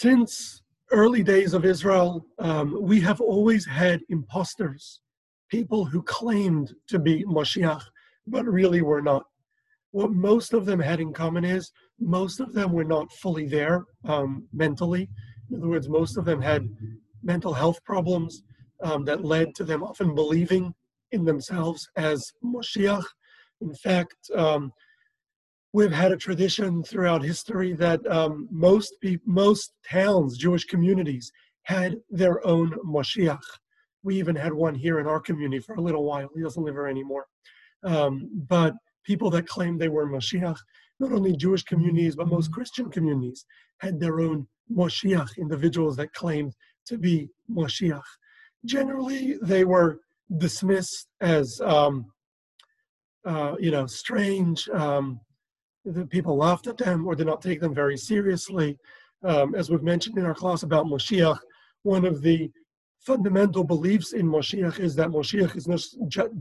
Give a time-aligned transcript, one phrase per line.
[0.00, 5.00] since early days of Israel, um, we have always had imposters,
[5.48, 7.82] people who claimed to be Moshiach,
[8.26, 9.24] but really were not.
[9.92, 11.70] What most of them had in common is
[12.00, 15.08] most of them were not fully there um, mentally.
[15.48, 16.68] In other words, most of them had
[17.22, 18.42] mental health problems
[18.82, 20.74] um, that led to them often believing
[21.12, 23.04] in themselves as Moshiach.
[23.60, 24.72] In fact, um,
[25.74, 28.94] we've had a tradition throughout history that um, most
[29.26, 31.30] most towns, Jewish communities,
[31.64, 33.42] had their own Moshiach.
[34.04, 36.30] We even had one here in our community for a little while.
[36.34, 37.26] He doesn't live here anymore.
[37.82, 40.58] Um, but people that claimed they were Moshiach,
[41.00, 43.44] not only Jewish communities, but most Christian communities,
[43.78, 46.54] had their own Moshiach, individuals that claimed
[46.86, 48.08] to be Moshiach.
[48.64, 49.98] Generally, they were
[50.38, 52.06] dismissed as, um,
[53.24, 54.68] uh, you know, strange.
[54.68, 55.20] Um,
[55.84, 58.78] the people laughed at them or did not take them very seriously.
[59.22, 61.38] Um, as we've mentioned in our class about Moshiach,
[61.82, 62.50] one of the
[63.00, 65.68] fundamental beliefs in Moshiach is that Moshiach is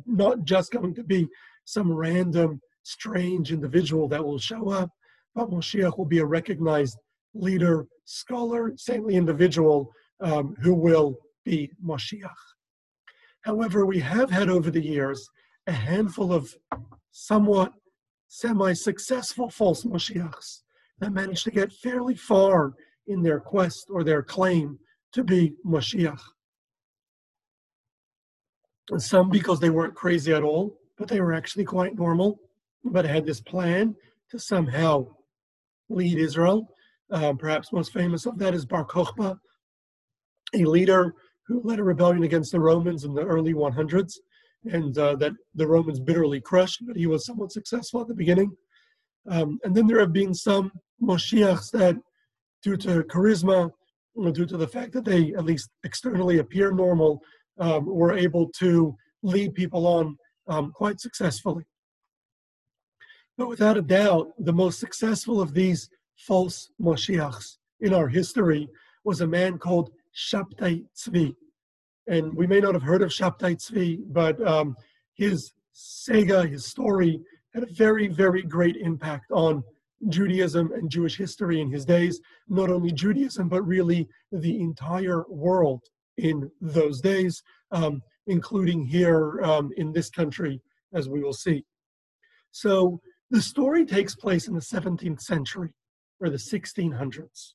[0.06, 1.28] not just going to be
[1.66, 4.90] some random, strange individual that will show up,
[5.36, 6.98] but Moshiach will be a recognized
[7.34, 9.92] leader, scholar, saintly individual
[10.22, 12.32] um, who will be Moshiach.
[13.42, 15.28] However, we have had over the years
[15.68, 16.54] a handful of
[17.12, 17.74] somewhat
[18.34, 20.62] semi-successful false Moshiachs
[21.00, 22.74] that managed to get fairly far
[23.06, 24.80] in their quest or their claim
[25.12, 26.20] to be Moshiach.
[28.90, 32.40] And some because they weren't crazy at all, but they were actually quite normal,
[32.84, 33.96] but had this plan
[34.32, 35.06] to somehow
[35.90, 36.68] lead Israel.
[37.12, 39.38] Uh, perhaps most famous of that is Bar Kokhba,
[40.56, 41.14] a leader
[41.46, 44.14] who led a rebellion against the Romans in the early 100s,
[44.66, 48.52] and uh, that the Romans bitterly crushed, but he was somewhat successful at the beginning.
[49.30, 51.96] Um, and then there have been some Moshiachs that,
[52.62, 53.72] due to charisma,
[54.16, 57.22] or due to the fact that they at least externally appear normal,
[57.60, 61.64] um, were able to lead people on um, quite successfully.
[63.38, 68.70] But without a doubt, the most successful of these false Moshiachs in our history
[69.04, 71.36] was a man called Shabtai Tzvi.
[72.08, 74.76] And we may not have heard of Shabtai Tzvi, but um,
[75.16, 77.22] his saga, his story,
[77.54, 79.64] had a very, very great impact on
[80.10, 82.20] Judaism and Jewish history in his days.
[82.50, 85.82] Not only Judaism, but really the entire world
[86.18, 90.62] in those days, um, including here um, in this country,
[90.94, 91.64] as we will see.
[92.52, 93.00] So
[93.30, 95.74] the story takes place in the 17th century
[96.20, 97.54] or the 1600s.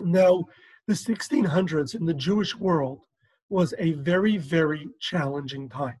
[0.00, 0.44] Now,
[0.86, 3.00] the 1600s in the Jewish world
[3.50, 5.98] was a very, very challenging time.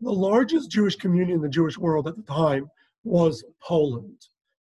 [0.00, 2.68] The largest Jewish community in the Jewish world at the time
[3.04, 4.18] was Poland.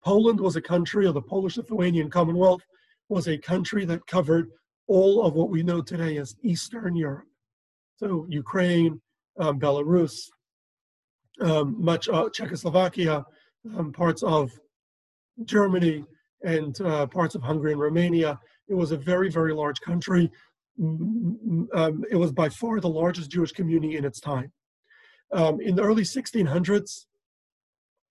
[0.04, 2.62] Poland was a country of the Polish Lithuanian Commonwealth,
[3.08, 4.50] was a country that covered
[4.86, 7.26] all of what we know today as Eastern Europe.
[7.96, 9.00] So Ukraine,
[9.38, 10.28] um, Belarus,
[11.40, 13.24] um, much uh, Czechoslovakia,
[13.76, 14.50] um, parts of
[15.44, 16.04] Germany,
[16.42, 18.38] and uh, parts of Hungary and Romania.
[18.68, 20.30] It was a very, very large country.
[20.80, 24.52] Um, it was by far the largest Jewish community in its time.
[25.32, 27.06] Um, in the early 1600s,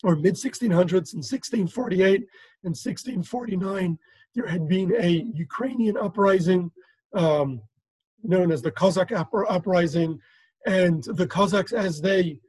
[0.04, 2.16] or mid 1600s, in 1648
[2.64, 3.98] and 1649,
[4.36, 6.72] there had been a Ukrainian uprising
[7.14, 7.62] um,
[8.24, 10.20] known as the Cossack uprising,
[10.66, 12.40] and the Cossacks, as they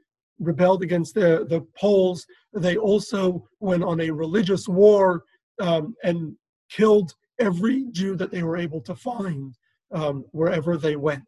[0.40, 5.24] rebelled against the, the Poles, they also went on a religious war
[5.60, 6.34] um, and
[6.70, 9.54] killed every Jew that they were able to find
[9.92, 11.22] um, wherever they went.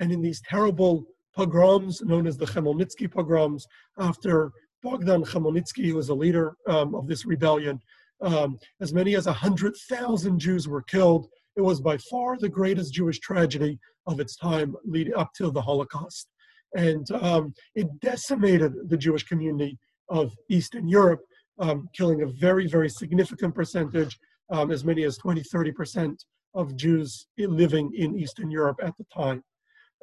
[0.00, 3.66] And in these terrible pogroms, known as the Chmelnytsky pogroms,
[3.98, 4.52] after
[4.82, 7.80] Bogdan Chmelnytsky, who was a leader um, of this rebellion,
[8.20, 11.28] um, as many as 100,000 Jews were killed.
[11.56, 15.62] It was by far the greatest Jewish tragedy of its time leading up to the
[15.62, 16.28] Holocaust.
[16.76, 19.78] And um, it decimated the Jewish community
[20.08, 21.20] of Eastern Europe
[21.58, 24.18] um, killing a very, very significant percentage,
[24.50, 26.16] um, as many as 20, 30%
[26.54, 29.42] of Jews living in Eastern Europe at the time.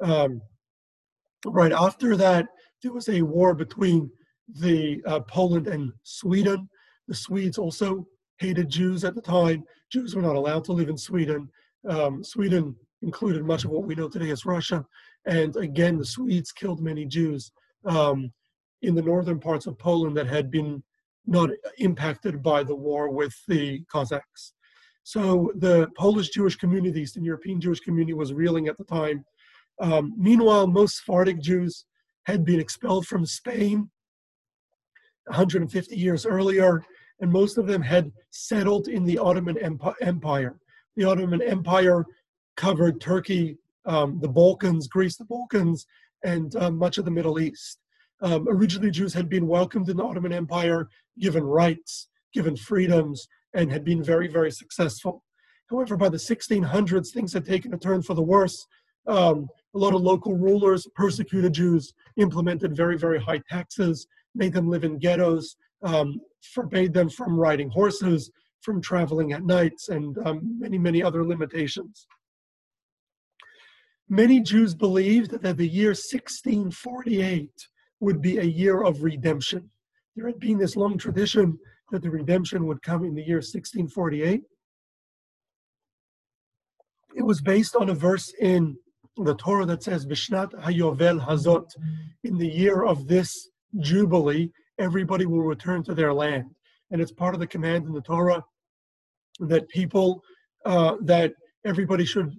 [0.00, 0.40] Um,
[1.46, 2.46] right after that,
[2.82, 4.10] there was a war between
[4.60, 6.68] the uh, Poland and Sweden.
[7.08, 8.06] The Swedes also
[8.38, 9.64] hated Jews at the time.
[9.90, 11.48] Jews were not allowed to live in Sweden.
[11.88, 14.84] Um, Sweden included much of what we know today as Russia.
[15.26, 17.52] And again, the Swedes killed many Jews
[17.84, 18.32] um,
[18.82, 20.82] in the northern parts of Poland that had been
[21.26, 24.54] not impacted by the war with the Cossacks.
[25.04, 29.24] So the Polish Jewish community, the Eastern European Jewish community was reeling at the time.
[29.80, 31.84] Um, meanwhile, most Sephardic Jews
[32.24, 33.90] had been expelled from Spain
[35.26, 36.84] 150 years earlier,
[37.20, 39.56] and most of them had settled in the Ottoman
[40.00, 40.58] Empire.
[40.96, 42.04] The Ottoman Empire
[42.56, 45.86] covered Turkey, um, the Balkans, Greece, the Balkans,
[46.24, 47.78] and um, much of the Middle East.
[48.20, 50.88] Um, originally, Jews had been welcomed in the Ottoman Empire,
[51.18, 55.22] given rights, given freedoms, and had been very, very successful.
[55.70, 58.66] However, by the 1600s, things had taken a turn for the worse.
[59.06, 64.68] Um, a lot of local rulers persecuted Jews, implemented very, very high taxes, made them
[64.68, 66.20] live in ghettos, um,
[66.54, 72.06] forbade them from riding horses, from traveling at nights, and um, many, many other limitations.
[74.08, 77.50] Many Jews believed that the year 1648
[78.00, 79.70] would be a year of redemption.
[80.14, 81.58] There had been this long tradition
[81.92, 84.42] that the redemption would come in the year 1648.
[87.14, 88.76] It was based on a verse in
[89.16, 91.68] the Torah that says, Vishnat Hayovel Hazot,
[92.24, 96.46] in the year of this Jubilee, everybody will return to their land.
[96.90, 98.42] And it's part of the command in the Torah
[99.40, 100.22] that people,
[100.64, 101.34] uh, that
[101.66, 102.32] everybody should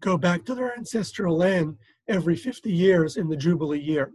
[0.00, 1.76] go back to their ancestral land
[2.08, 4.12] every 50 years in the Jubilee year.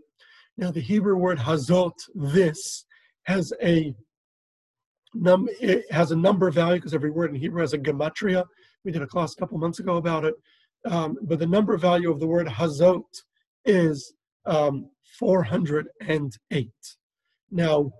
[0.57, 2.85] Now, the Hebrew word hazot, this,
[3.23, 3.93] has a
[5.15, 8.45] num it has a number value because every word in Hebrew has a gematria.
[8.83, 10.35] We did a class a couple months ago about it.
[10.85, 13.03] Um, but the number value of the word hazot
[13.65, 14.13] is
[14.45, 14.89] um,
[15.19, 16.69] 408.
[17.51, 17.91] Now,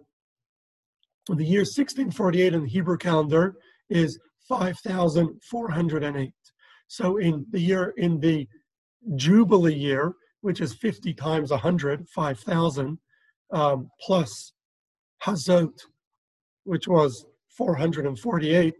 [1.27, 3.55] the year 1648 in the Hebrew calendar
[3.89, 6.31] is 5,408.
[6.87, 8.47] So in the year, in the
[9.15, 12.99] Jubilee year, which is 50 times 100, 5,000,
[13.51, 14.53] um, plus
[15.23, 15.73] Hazot,
[16.65, 18.73] which was 448,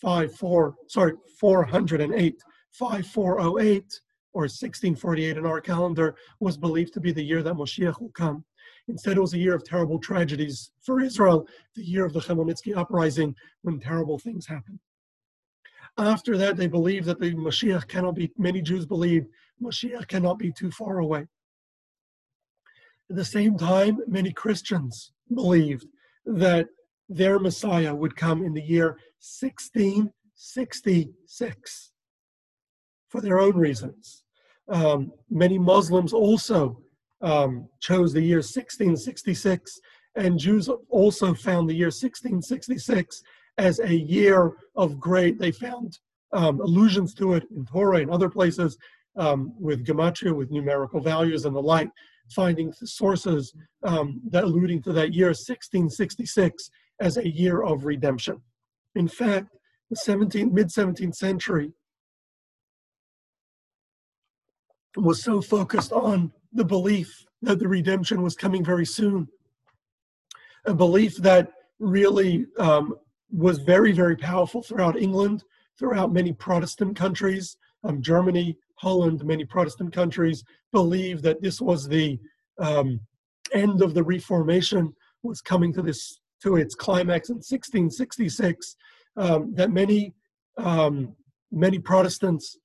[0.00, 2.42] 54, sorry, 408,
[2.72, 4.00] 5408,
[4.34, 8.44] or 1648 in our calendar, was believed to be the year that Moshiach will come.
[8.88, 12.76] Instead, it was a year of terrible tragedies for Israel, the year of the Chmielnicki
[12.76, 14.78] uprising, when terrible things happened.
[15.98, 19.26] After that, they believe that the Mashiach cannot be, many Jews believe
[19.62, 21.26] Mashiach cannot be too far away.
[23.08, 25.86] At the same time, many Christians believed
[26.26, 26.68] that
[27.08, 28.98] their Messiah would come in the year
[29.40, 31.92] 1666
[33.08, 34.24] for their own reasons.
[34.68, 36.80] Um, many Muslims also
[37.22, 39.80] um, chose the year 1666,
[40.16, 43.22] and Jews also found the year 1666
[43.58, 45.38] as a year of great.
[45.38, 45.98] They found
[46.32, 48.76] um, allusions to it in Torah and other places
[49.16, 51.90] um, with gematria, with numerical values and the like,
[52.30, 53.54] finding sources
[53.84, 56.70] um, that alluding to that year 1666
[57.00, 58.40] as a year of redemption.
[58.94, 59.56] In fact,
[59.90, 61.72] the 17th, mid 17th century
[64.96, 69.28] was so focused on the belief that the redemption was coming very soon,
[70.64, 72.94] a belief that really um,
[73.30, 75.44] was very, very powerful throughout England,
[75.78, 80.42] throughout many Protestant countries, um, Germany, Holland, many Protestant countries
[80.72, 82.18] believed that this was the
[82.58, 83.00] um,
[83.52, 84.92] end of the Reformation
[85.22, 88.76] was coming to this to its climax in 1666.
[89.16, 90.14] Um, that many
[90.58, 91.14] um,
[91.50, 92.58] many Protestants,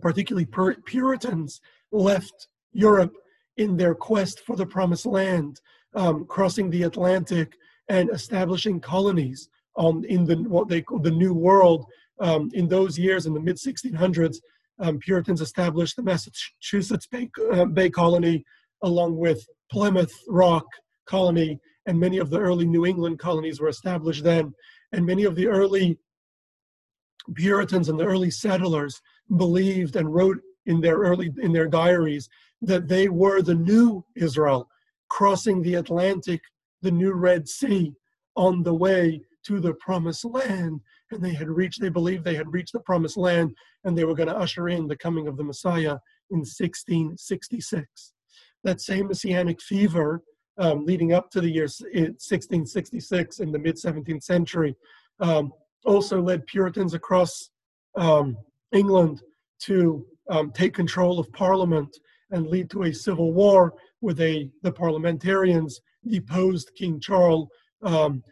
[0.00, 0.46] particularly
[0.86, 1.60] Puritans,
[1.92, 3.12] left Europe
[3.56, 5.60] in their quest for the Promised Land,
[5.94, 7.56] um, crossing the Atlantic
[7.88, 11.86] and establishing colonies um, in the what they call the New World.
[12.20, 14.36] Um, in those years, in the mid 1600s,
[14.78, 18.44] um, Puritans established the Massachusetts Bay, uh, Bay Colony,
[18.82, 20.66] along with Plymouth Rock
[21.06, 24.54] Colony, and many of the early New England colonies were established then.
[24.92, 25.98] And many of the early
[27.34, 29.00] Puritans and the early settlers
[29.36, 32.28] believed and wrote in their early in their diaries
[32.60, 34.68] that they were the new Israel
[35.12, 36.40] crossing the Atlantic,
[36.80, 37.92] the new Red Sea,
[38.34, 40.80] on the way to the promised land.
[41.10, 44.14] And they had reached, they believed they had reached the promised land and they were
[44.14, 45.98] going to usher in the coming of the Messiah
[46.30, 48.14] in 1666.
[48.64, 50.22] That same messianic fever
[50.58, 54.74] um, leading up to the year 1666 in the mid 17th century
[55.20, 55.52] um,
[55.84, 57.50] also led Puritans across
[57.96, 58.36] um,
[58.72, 59.22] England
[59.60, 61.96] to um, take control of Parliament
[62.30, 67.48] and lead to a civil war where they, the parliamentarians deposed King Charles,
[67.82, 68.22] um,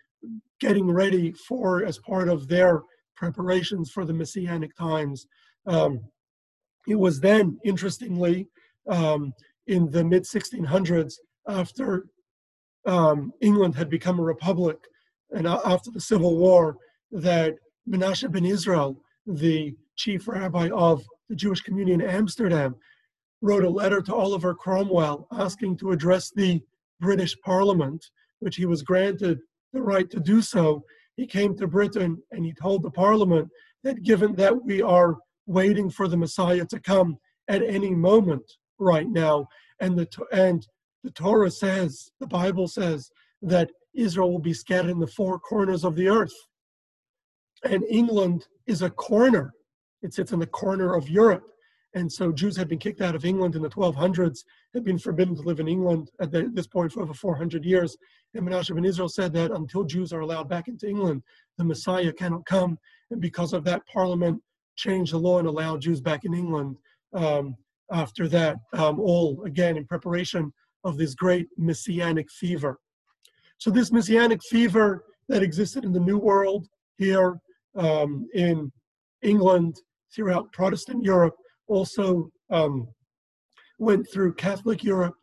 [0.61, 2.83] getting ready for, as part of their
[3.17, 5.27] preparations for the Messianic times.
[5.67, 6.01] Um,
[6.89, 8.49] it was then, interestingly,
[9.67, 11.15] in the mid 1600s,
[11.49, 12.07] after
[12.87, 14.79] um, England had become a republic
[15.33, 16.77] and after the Civil War,
[17.13, 17.55] that
[17.89, 22.75] Menashe ben Israel, the chief rabbi of the Jewish community in Amsterdam,
[23.43, 26.61] wrote a letter to Oliver Cromwell asking to address the
[27.01, 28.05] British Parliament,
[28.41, 29.39] which he was granted
[29.73, 30.85] the right to do so,
[31.17, 33.49] he came to Britain and he told the parliament
[33.83, 35.17] that given that we are
[35.47, 37.17] waiting for the Messiah to come
[37.49, 38.43] at any moment
[38.79, 39.47] right now,
[39.81, 40.67] and the and
[41.03, 43.11] the Torah says, the Bible says
[43.43, 46.35] that Israel will be scattered in the four corners of the earth.
[47.65, 49.53] And England is a corner.
[50.03, 51.45] It sits in the corner of Europe.
[51.95, 55.35] And so Jews had been kicked out of England in the 1200s, had been forbidden
[55.35, 57.97] to live in England at this point for over 400 years.
[58.35, 61.23] And Menashe ben Israel said that until Jews are allowed back into England,
[61.59, 62.79] the Messiah cannot come.
[63.11, 64.41] And because of that, Parliament
[64.77, 66.77] changed the law and allowed Jews back in England
[67.13, 67.57] um,
[67.91, 70.53] after that, um, all again in preparation
[70.85, 72.79] of this great messianic fever.
[73.59, 77.39] So, this messianic fever that existed in the New World here
[77.77, 78.73] um, in
[79.23, 79.77] England,
[80.15, 81.35] throughout Protestant Europe,
[81.69, 82.89] also um,
[83.79, 85.15] went through Catholic Europe,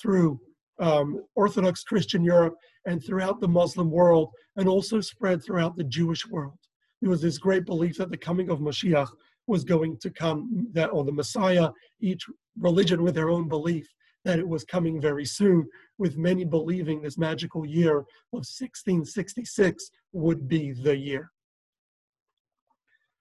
[0.00, 0.40] through
[0.80, 2.54] um, Orthodox Christian Europe,
[2.86, 6.58] and throughout the Muslim world, and also spread throughout the Jewish world.
[7.00, 9.08] There was this great belief that the coming of Mashiach
[9.46, 12.24] was going to come, that or the Messiah, each
[12.58, 13.86] religion with their own belief
[14.24, 20.48] that it was coming very soon, with many believing this magical year of 1666 would
[20.48, 21.30] be the year.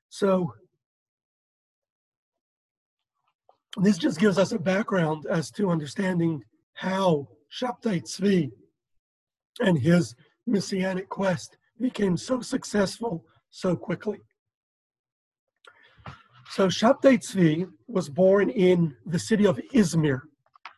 [0.10, 0.53] So
[3.77, 6.43] this just gives us a background as to understanding
[6.74, 8.51] how Shabtai Tzvi
[9.60, 10.15] and his
[10.46, 14.20] messianic quest became so successful so quickly.
[16.50, 20.22] So Shabtai Tzvi was born in the city of Izmir,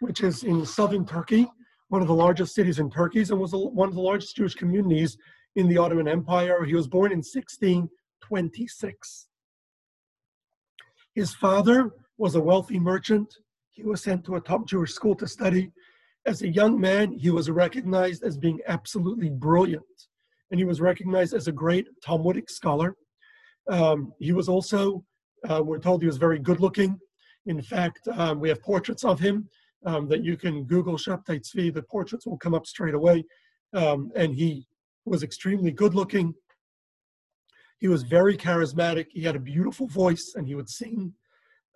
[0.03, 1.47] which is in southern Turkey,
[1.87, 5.17] one of the largest cities in Turkey, and was one of the largest Jewish communities
[5.55, 6.65] in the Ottoman Empire.
[6.65, 9.27] He was born in 1626.
[11.15, 13.33] His father was a wealthy merchant.
[13.69, 15.71] He was sent to a top Jewish school to study.
[16.25, 19.85] As a young man, he was recognized as being absolutely brilliant,
[20.51, 22.97] and he was recognized as a great Talmudic scholar.
[23.69, 25.05] Um, he was also,
[25.49, 26.99] uh, we're told he was very good looking.
[27.45, 29.47] In fact, um, we have portraits of him
[29.85, 33.23] um, that you can Google Shabtai Tzvi, the portraits will come up straight away.
[33.73, 34.67] Um, and he
[35.05, 36.33] was extremely good looking.
[37.79, 39.07] He was very charismatic.
[39.11, 41.13] He had a beautiful voice and he would sing.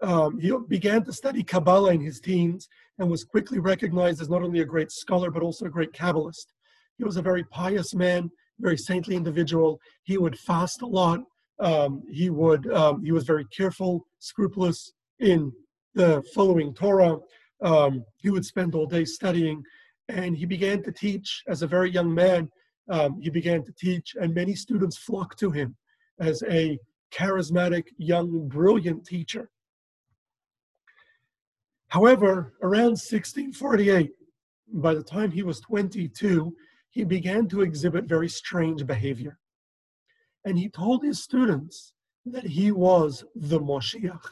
[0.01, 4.43] Um, he began to study Kabbalah in his teens and was quickly recognized as not
[4.43, 6.53] only a great scholar but also a great Kabbalist.
[6.97, 9.79] He was a very pious man, very saintly individual.
[10.03, 11.21] He would fast a lot.
[11.59, 15.51] Um, he would um, he was very careful, scrupulous in
[15.95, 17.17] the following Torah.
[17.61, 19.63] Um, he would spend all day studying,
[20.09, 22.49] and he began to teach as a very young man.
[22.89, 25.75] Um, he began to teach, and many students flocked to him
[26.19, 26.79] as a
[27.11, 29.49] charismatic, young, brilliant teacher.
[31.89, 34.11] However, around 1648,
[34.73, 36.53] by the time he was 22,
[36.89, 39.37] he began to exhibit very strange behavior.
[40.45, 41.93] And he told his students
[42.25, 44.29] that he was the Moshiach.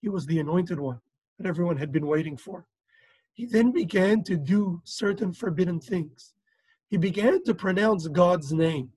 [0.00, 1.00] He was the anointed one
[1.38, 2.66] that everyone had been waiting for.
[3.32, 6.34] He then began to do certain forbidden things.
[6.88, 8.90] He began to pronounce God's name.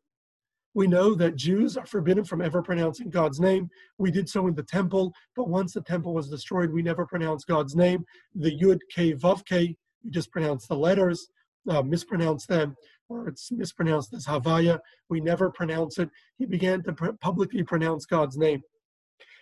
[0.76, 3.68] We know that Jews are forbidden from ever pronouncing God's name.
[3.98, 7.48] We did so in the temple, but once the temple was destroyed, we never pronounced
[7.48, 8.06] God's name.
[8.36, 11.30] The Yud K Vav K, you just pronounce the letters,
[11.68, 12.76] uh, mispronounce them,
[13.10, 14.78] or it's mispronounced as Havaya.
[15.10, 16.12] We never pronounce it.
[16.38, 18.62] He began to pr- publicly pronounce God's name.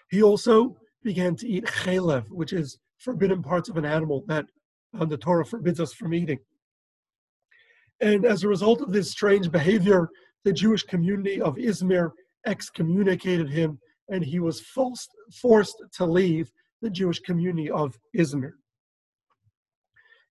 [0.10, 4.46] He also began to eat chelev, which is forbidden parts of an animal that
[5.00, 6.40] uh, the Torah forbids us from eating.
[8.02, 10.10] And as a result of this strange behavior,
[10.44, 12.12] the Jewish community of Izmir
[12.46, 15.10] excommunicated him, and he was forced,
[15.42, 18.52] forced to leave the Jewish community of Izmir.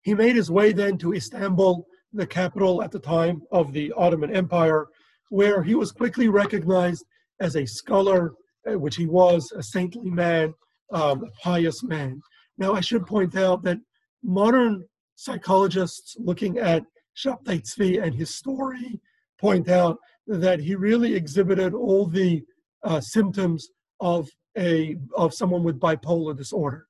[0.03, 4.35] He made his way then to Istanbul, the capital at the time of the Ottoman
[4.35, 4.87] Empire,
[5.31, 7.05] where he was quickly recognized
[7.41, 8.35] as a scholar,
[8.71, 10.53] uh, which he was, a saintly man,
[10.93, 12.21] um, a pious man.
[12.57, 13.79] Now, I should point out that
[14.23, 14.85] modern
[15.17, 16.85] psychologists looking at
[17.17, 19.01] Shabtai and his story
[19.39, 22.43] point out that he really exhibited all the
[22.83, 23.69] uh, symptoms
[24.01, 26.87] of a of someone with bipolar disorder.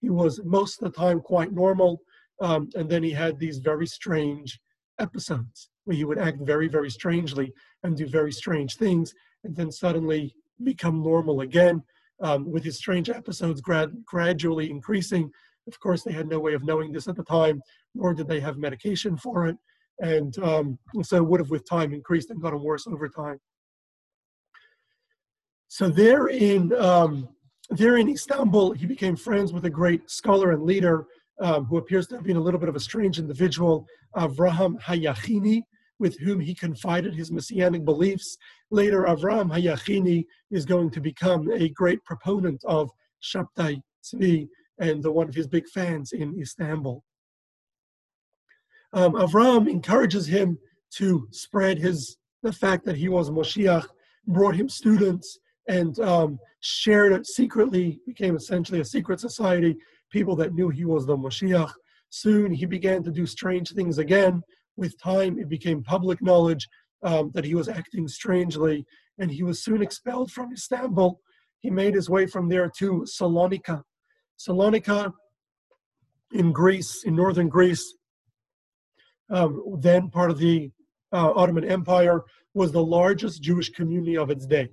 [0.00, 2.00] He was most of the time quite normal,
[2.40, 4.60] um, and then he had these very strange
[4.98, 7.52] episodes where he would act very, very strangely
[7.82, 9.12] and do very strange things,
[9.44, 11.82] and then suddenly become normal again
[12.24, 15.30] um, with his strange episodes grad- gradually increasing.
[15.68, 17.60] Of course, they had no way of knowing this at the time,
[17.94, 19.56] nor did they have medication for it.
[20.00, 23.38] And um, so would have with time increased and gotten worse over time.
[25.68, 27.28] So there in, um,
[27.70, 31.06] there in Istanbul, he became friends with a great scholar and leader
[31.40, 35.62] um, who appears to have been a little bit of a strange individual, Avraham Hayachini.
[35.98, 38.36] With whom he confided his messianic beliefs.
[38.70, 42.90] Later, Avram Hayachini is going to become a great proponent of
[43.22, 44.48] Shabtai Tzvi
[44.78, 47.02] and one of his big fans in Istanbul.
[48.92, 50.58] Um, Avram encourages him
[50.96, 53.86] to spread his the fact that he was Moshiach,
[54.26, 59.76] brought him students, and um, shared it secretly, became essentially a secret society,
[60.10, 61.72] people that knew he was the Moshiach.
[62.10, 64.42] Soon he began to do strange things again.
[64.76, 66.68] With time, it became public knowledge
[67.02, 68.84] um, that he was acting strangely,
[69.18, 71.20] and he was soon expelled from Istanbul.
[71.60, 73.82] He made his way from there to Salonika.
[74.38, 75.12] Salonika
[76.32, 77.94] in Greece, in northern Greece,
[79.30, 80.70] um, then part of the
[81.12, 82.22] uh, Ottoman Empire,
[82.54, 84.68] was the largest Jewish community of its day.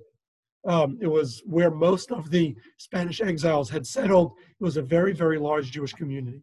[0.66, 4.32] Um, it was where most of the Spanish exiles had settled.
[4.60, 6.42] It was a very, very large Jewish community.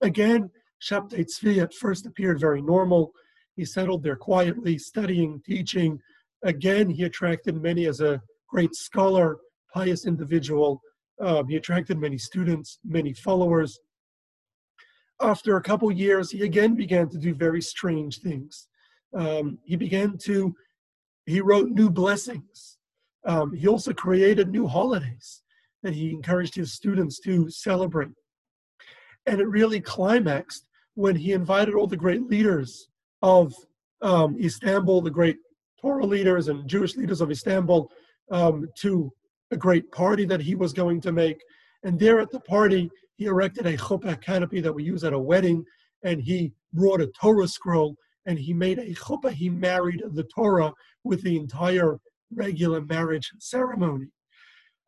[0.00, 0.50] Again,
[0.82, 3.12] Shabtai Tzvi at first appeared very normal.
[3.56, 6.00] He settled there quietly, studying, teaching.
[6.44, 9.38] Again, he attracted many as a great scholar,
[9.72, 10.80] pious individual.
[11.20, 13.78] Um, he attracted many students, many followers.
[15.20, 18.68] After a couple years, he again began to do very strange things.
[19.14, 20.54] Um, he began to,
[21.26, 22.78] he wrote new blessings
[23.28, 25.42] um, he also created new holidays
[25.82, 28.10] that he encouraged his students to celebrate.
[29.26, 30.64] And it really climaxed
[30.98, 32.88] when he invited all the great leaders
[33.22, 33.54] of
[34.02, 35.36] um, Istanbul, the great
[35.80, 37.88] Torah leaders and Jewish leaders of Istanbul,
[38.32, 39.08] um, to
[39.52, 41.40] a great party that he was going to make.
[41.84, 45.18] And there at the party, he erected a chuppah canopy that we use at a
[45.18, 45.64] wedding,
[46.02, 47.94] and he brought a Torah scroll,
[48.26, 49.30] and he made a chuppah.
[49.30, 50.72] He married the Torah
[51.04, 52.00] with the entire
[52.34, 54.08] regular marriage ceremony.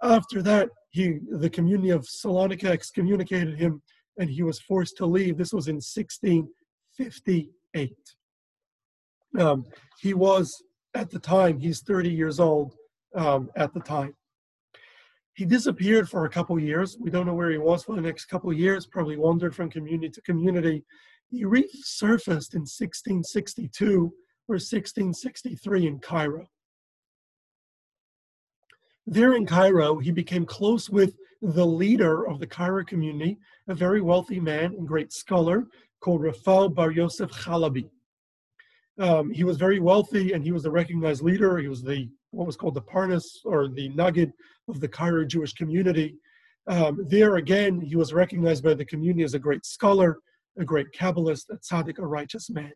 [0.02, 3.80] After that, he, the community of Salonika excommunicated him
[4.18, 5.36] and he was forced to leave.
[5.36, 7.96] This was in 1658.
[9.38, 9.64] Um,
[10.00, 10.62] he was,
[10.94, 12.74] at the time, he's 30 years old
[13.14, 14.14] um, at the time.
[15.34, 16.98] He disappeared for a couple years.
[17.00, 20.10] We don't know where he was for the next couple years, probably wandered from community
[20.10, 20.84] to community.
[21.30, 24.12] He resurfaced in 1662
[24.48, 26.46] or 1663 in Cairo.
[29.06, 34.00] There in Cairo, he became close with the leader of the Cairo community, a very
[34.00, 35.66] wealthy man and great scholar
[36.00, 37.88] called Rafal Bar Yosef Chalabi.
[38.98, 41.58] Um, he was very wealthy and he was a recognized leader.
[41.58, 44.32] He was the what was called the Parnas or the Nagid
[44.68, 46.16] of the Cairo Jewish community.
[46.66, 50.18] Um, there again, he was recognized by the community as a great scholar,
[50.58, 52.72] a great Kabbalist, a tzaddik, a righteous man.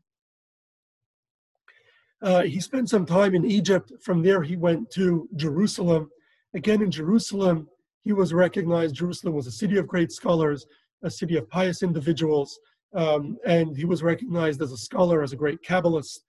[2.22, 3.92] Uh, he spent some time in Egypt.
[4.02, 6.08] From there, he went to Jerusalem
[6.54, 7.68] Again, in Jerusalem,
[8.04, 8.94] he was recognized.
[8.94, 10.66] Jerusalem was a city of great scholars,
[11.02, 12.58] a city of pious individuals,
[12.94, 16.20] um, and he was recognized as a scholar, as a great Kabbalist.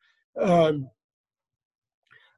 [0.42, 0.90] Um,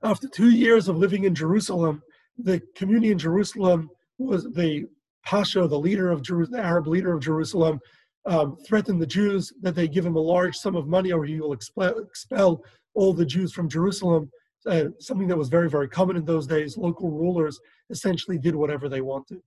[0.04, 2.02] after two years of living in Jerusalem,
[2.38, 4.86] the community in Jerusalem was the
[5.26, 7.80] Pasha, the leader of Jeru- the Arab leader of Jerusalem,
[8.26, 11.40] um, threatened the Jews that they give him a large sum of money or he
[11.40, 14.30] will expel, expel all the Jews from Jerusalem
[14.68, 16.78] uh, something that was very, very common in those days.
[16.78, 19.42] Local rulers essentially did whatever they wanted.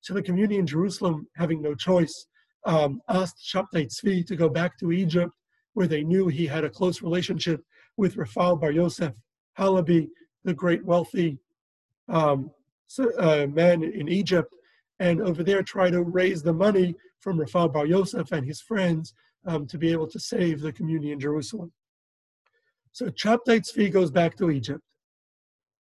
[0.00, 2.26] So the community in Jerusalem, having no choice,
[2.64, 5.32] um, asked Shabtai Tzvi to go back to Egypt,
[5.74, 7.62] where they knew he had a close relationship
[7.96, 9.14] with Rafal Bar Yosef
[9.58, 10.08] Halabi,
[10.44, 11.38] the great wealthy
[12.08, 12.50] um,
[13.18, 14.54] uh, man in Egypt,
[15.00, 19.14] and over there try to raise the money from Rafal Bar Yosef and his friends
[19.46, 21.72] um, to be able to save the community in Jerusalem.
[22.96, 24.80] So Shabtai Tzvi goes back to Egypt.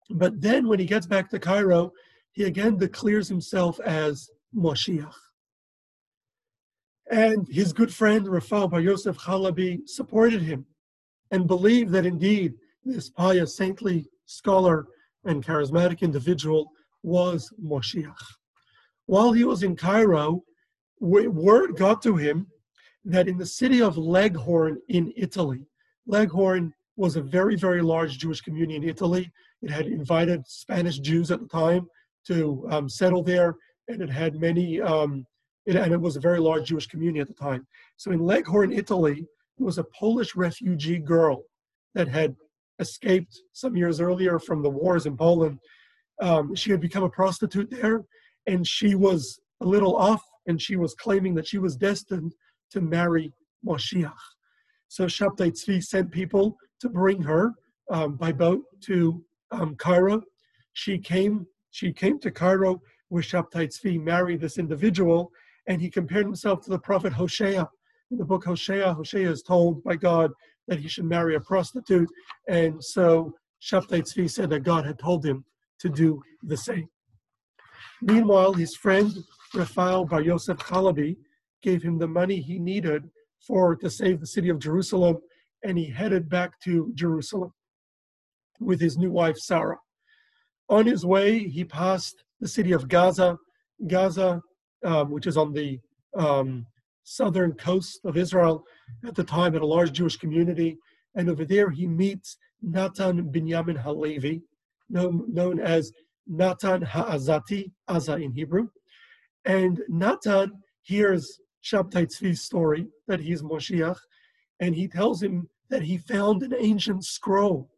[0.10, 1.92] But then when he gets back to Cairo,
[2.32, 5.14] he again declares himself as Moshiach.
[7.12, 10.66] And his good friend Rafal Bar Yosef Chalabi supported him
[11.30, 14.88] and believed that indeed this pious, saintly scholar
[15.24, 16.72] and charismatic individual
[17.04, 18.26] was Moshiach.
[19.06, 20.42] While he was in Cairo,
[21.00, 22.48] word got to him
[23.06, 25.68] that in the city of Leghorn in Italy,
[26.08, 29.32] Leghorn was a very, very large Jewish community in Italy.
[29.62, 31.88] It had invited Spanish Jews at the time
[32.28, 33.56] to um, settle there,
[33.88, 35.26] and it had many, um,
[35.66, 37.66] it, and it was a very large Jewish community at the time.
[37.98, 39.26] So in Leghorn, Italy,
[39.58, 41.44] there was a Polish refugee girl
[41.96, 42.36] that had
[42.80, 45.60] escaped some years earlier from the wars in Poland.
[46.22, 48.04] Um, she had become a prostitute there,
[48.48, 52.34] and she was a little off, and she was claiming that she was destined
[52.72, 53.32] to marry
[53.66, 54.14] Moshiach.
[54.88, 57.54] So Shabtai Tzvi sent people to bring her
[57.90, 60.22] um, by boat to um, Cairo.
[60.74, 61.48] She came.
[61.72, 65.32] She came to Cairo where Shabtai Tzvi married this individual,
[65.68, 67.70] and he compared himself to the prophet Hosea.
[68.12, 70.32] In the book Hosea, Hosea is told by God
[70.68, 72.10] that he should marry a prostitute.
[72.50, 75.46] And so Shabtai Tzvi said that God had told him
[75.80, 76.90] to do the same.
[78.02, 79.12] Meanwhile, his friend
[79.54, 81.16] Raphael Bar Yosef Chalabi
[81.62, 85.18] gave him the money he needed for to save the city of Jerusalem,
[85.64, 87.54] and he headed back to Jerusalem
[88.60, 89.78] with his new wife Sarah.
[90.70, 93.38] On his way, he passed the city of Gaza.
[93.88, 94.42] Gaza,
[94.86, 95.80] um, which is on the
[96.18, 96.66] um,
[97.04, 98.64] southern coast of Israel,
[99.06, 100.78] at the time had a large Jewish community,
[101.16, 104.42] and over there he meets Natan Binyamin Halevi,
[104.90, 105.92] known, known as
[106.28, 108.70] Natan Ha'azati, Aza in Hebrew.
[109.46, 113.98] And Natan hears Shabtai Tzvi's story that he's Moshiach,
[114.60, 117.70] and he tells him that he found an ancient scroll.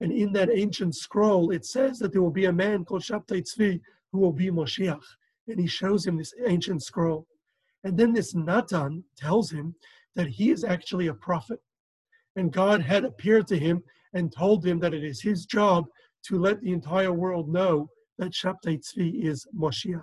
[0.00, 3.42] And in that ancient scroll, it says that there will be a man called Shabtai
[3.42, 3.80] Tzvi
[4.12, 5.02] who will be Moshiach.
[5.48, 7.26] And he shows him this ancient scroll.
[7.84, 9.74] And then this Natan tells him
[10.14, 11.60] that he is actually a prophet.
[12.36, 13.82] And God had appeared to him
[14.14, 15.86] and told him that it is his job
[16.26, 17.88] to let the entire world know
[18.18, 20.02] that Shabtai Tzvi is Moshiach.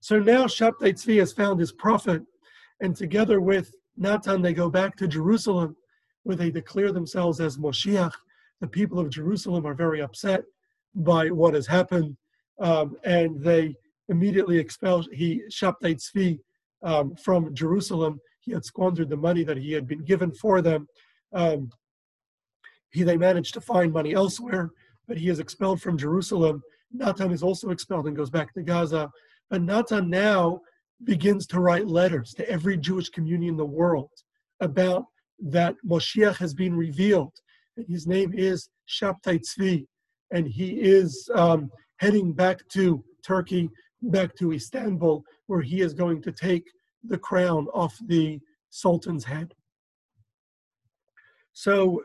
[0.00, 2.22] So now Shabtai Tzvi has found his prophet,
[2.80, 5.76] and together with Natan, they go back to Jerusalem,
[6.24, 8.12] where they declare themselves as Moshiach.
[8.60, 10.42] The people of Jerusalem are very upset
[10.94, 12.16] by what has happened,
[12.60, 13.74] um, and they
[14.08, 16.38] immediately expel he Shabtai Tzvi
[16.82, 18.20] um, from Jerusalem.
[18.40, 20.86] He had squandered the money that he had been given for them.
[21.32, 21.70] Um,
[22.90, 24.70] he, they managed to find money elsewhere,
[25.08, 26.62] but he is expelled from Jerusalem.
[26.92, 29.10] Natan is also expelled and goes back to Gaza.
[29.50, 30.60] But Natan now
[31.02, 34.10] begins to write letters to every Jewish community in the world
[34.60, 35.04] about
[35.40, 37.32] that Moshiach has been revealed.
[37.88, 39.86] His name is Shabtai Tzvi.
[40.30, 43.70] And he is um, heading back to Turkey
[44.02, 46.64] back to Istanbul, where he is going to take
[47.02, 49.54] the crown off the Sultan's head.
[51.52, 52.02] So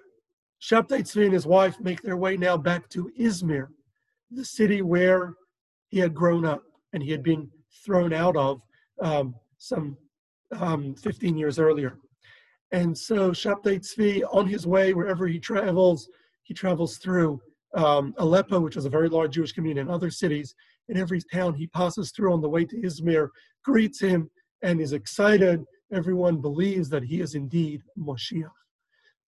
[0.61, 3.67] Shabtai Tzvi and his wife make their way now back to Izmir,
[4.31, 5.33] the city where
[5.87, 7.49] he had grown up and he had been
[7.83, 8.61] thrown out of
[9.01, 9.97] um, some
[10.59, 11.97] um, 15 years earlier.
[12.71, 16.07] And so Shabtai Tzvi, on his way, wherever he travels,
[16.43, 17.41] he travels through
[17.75, 20.55] um, Aleppo, which is a very large Jewish community, and other cities,
[20.87, 23.29] in every town he passes through on the way to Izmir
[23.63, 24.29] greets him
[24.63, 25.63] and is excited.
[25.93, 28.49] Everyone believes that he is indeed Moshiach.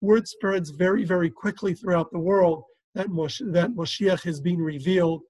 [0.00, 5.22] Word spreads very, very quickly throughout the world that, Mosh- that Moshiach has been revealed.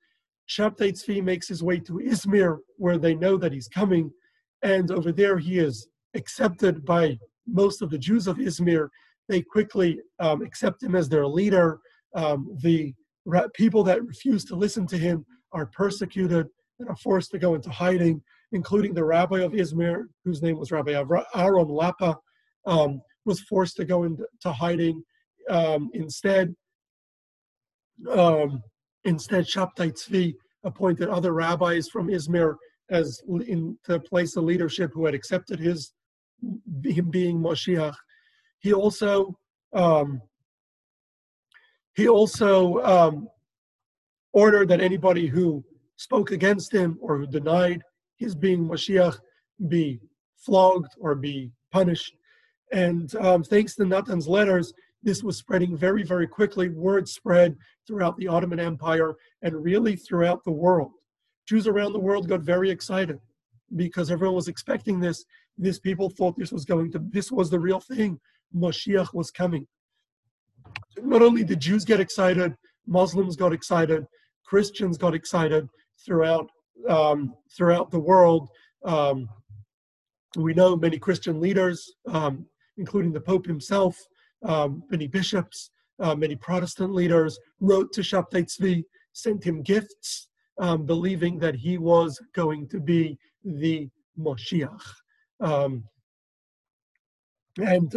[0.48, 4.10] Shabtai Tzvi makes his way to Izmir, where they know that he's coming,
[4.62, 8.88] and over there he is accepted by most of the Jews of Izmir.
[9.28, 11.80] They quickly um, accept him as their leader.
[12.14, 12.94] Um, the
[13.54, 16.48] people that refuse to listen to him are persecuted
[16.78, 18.22] and are forced to go into hiding,
[18.52, 22.18] including the rabbi of Izmir, whose name was Rabbi Aaron Lapa,
[22.66, 25.02] um, was forced to go into hiding.
[25.48, 26.54] Um, instead,
[28.10, 28.62] um,
[29.04, 32.56] instead, Shabtai Tzvi appointed other rabbis from Izmir
[32.92, 35.92] as in to place the leadership who had accepted his
[36.84, 37.94] him being Moshiach.
[38.60, 39.36] He also
[39.72, 40.20] um,
[41.94, 43.28] he also um,
[44.32, 45.64] ordered that anybody who
[45.96, 47.82] spoke against him or who denied
[48.16, 49.18] his being Mashiach
[49.68, 50.00] be
[50.36, 52.14] flogged or be punished.
[52.72, 56.68] And um, thanks to Natan's letters, this was spreading very, very quickly.
[56.70, 60.92] Word spread throughout the Ottoman Empire and really throughout the world.
[61.52, 63.20] Jews around the world got very excited
[63.76, 65.22] because everyone was expecting this.
[65.58, 68.18] These people thought this was going to, this was the real thing.
[68.56, 69.66] Mashiach was coming.
[71.02, 72.54] Not only did Jews get excited,
[72.86, 74.06] Muslims got excited,
[74.46, 75.68] Christians got excited
[76.06, 76.48] throughout
[76.88, 78.48] um, throughout the world.
[78.86, 79.28] Um,
[80.36, 82.46] we know many Christian leaders, um,
[82.78, 83.94] including the Pope himself,
[84.42, 90.84] um, many bishops, uh, many Protestant leaders, wrote to Shabtai Tzvi, sent him gifts, um,
[90.84, 93.88] believing that he was going to be the
[94.18, 94.82] Moshiach.
[95.40, 95.84] Um,
[97.58, 97.94] and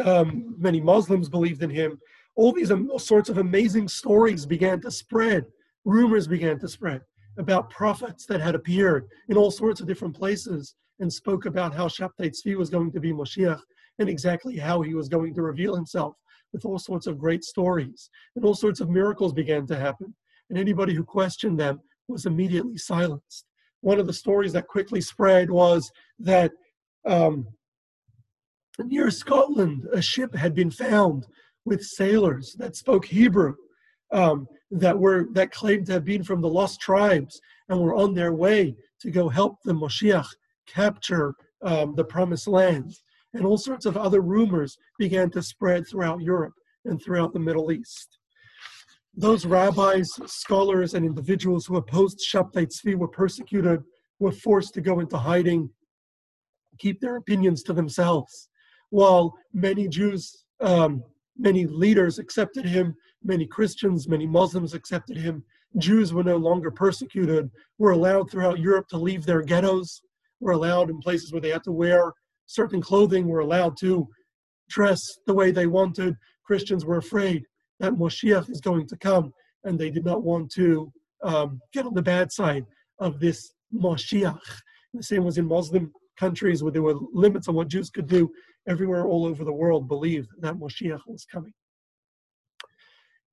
[0.58, 2.00] many Muslims believed in him.
[2.36, 5.46] All these sorts of amazing stories began to spread
[5.86, 7.02] rumors began to spread
[7.38, 11.88] about prophets that had appeared in all sorts of different places and spoke about how
[11.88, 13.62] Shabtai Tzvi was going to be Moshiach
[14.00, 16.16] and exactly how he was going to reveal himself
[16.54, 18.10] with all sorts of great stories.
[18.36, 20.14] And all sorts of miracles began to happen.
[20.50, 23.46] And anybody who questioned them was immediately silenced.
[23.82, 26.52] One of the stories that quickly spread was that
[27.06, 27.48] um,
[28.80, 31.26] near Scotland, a ship had been found
[31.66, 33.56] with sailors that spoke Hebrew
[34.12, 37.40] um, that were that claimed to have been from the lost tribes
[37.70, 40.28] and were on their way to go help the Moshiach
[40.68, 42.94] capture um, the promised land.
[43.34, 46.54] and all sorts of other rumors began to spread throughout Europe
[46.86, 48.20] and throughout the Middle East.
[49.18, 53.82] Those rabbis, scholars, and individuals who opposed Shabtai Tzvi were persecuted,
[54.20, 55.70] were forced to go into hiding,
[56.80, 58.50] keep their opinions to themselves,
[58.90, 61.02] while many Jews, um,
[61.38, 65.46] many leaders accepted him, many Christians, many Muslims accepted him.
[65.78, 70.02] Jews were no longer persecuted, were allowed throughout Europe to leave their ghettos,
[70.42, 72.14] were allowed in places where they had to wear
[72.48, 74.10] certain clothing, were allowed to
[74.68, 76.18] dress the way they wanted.
[76.44, 77.46] Christians were afraid
[77.80, 79.34] that Moshiach is going to come,
[79.64, 80.92] and they did not want to
[81.24, 82.66] um, get on the bad side
[83.00, 84.40] of this Moshiach.
[84.94, 88.32] The same was in Muslim countries where there were limits on what Jews could do.
[88.68, 91.54] Everywhere all over the world believed that Moshiach was coming.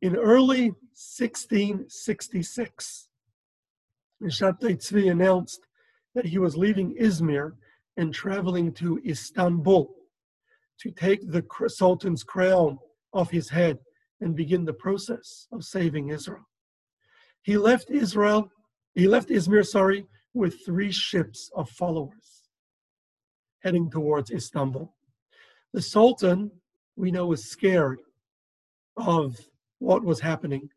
[0.02, 3.08] In early 1666,
[4.24, 5.60] Shabtai Tzvi announced
[6.14, 7.52] that he was leaving Izmir
[7.96, 9.94] and traveling to Istanbul
[10.80, 12.78] to take the Sultan's crown
[13.12, 13.78] off his head
[14.22, 16.48] and begin the process of saving Israel.
[17.42, 18.50] He left Israel,
[18.94, 22.48] he left Izmir, sorry, with three ships of followers
[23.62, 24.92] heading towards Istanbul.
[25.72, 26.50] The Sultan,
[26.96, 28.00] we know, was scared
[28.96, 29.38] of
[29.78, 30.68] what was happening.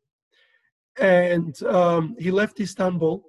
[0.99, 3.23] And um, he left Istanbul.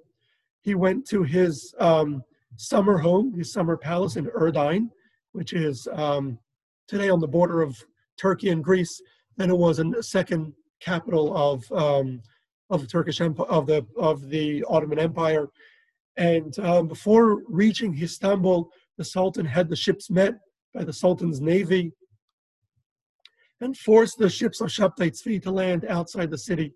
[0.61, 2.23] He went to his um,
[2.55, 4.89] summer home, his summer palace in Erdine,
[5.33, 6.39] which is um,
[6.87, 7.77] today on the border of
[8.17, 9.01] Turkey and Greece.
[9.37, 12.21] Then it was a second capital of um,
[12.69, 15.47] of the Turkish Empire, of the of the Ottoman Empire.
[16.17, 20.33] And um, before reaching Istanbul, the Sultan had the ships met
[20.73, 21.93] by the Sultan's navy
[23.61, 26.73] and forced the ships of Shabtai Tzvi to land outside the city,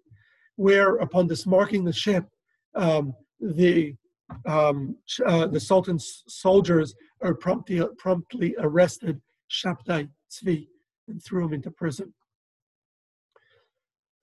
[0.56, 2.26] where upon dismarking the ship,
[2.76, 3.96] um, the
[4.48, 4.96] um,
[5.26, 9.20] uh, the Sultan's soldiers are promptly, promptly arrested
[9.52, 10.68] Shabtai Tzvi
[11.08, 12.14] and threw him into prison.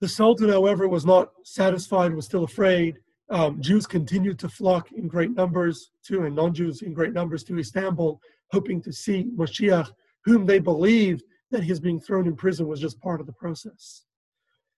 [0.01, 2.99] The Sultan, however, was not satisfied, was still afraid.
[3.29, 7.43] Um, Jews continued to flock in great numbers to, and non Jews in great numbers
[7.45, 8.19] to Istanbul,
[8.51, 9.91] hoping to see Moshiach,
[10.25, 14.05] whom they believed that his being thrown in prison was just part of the process.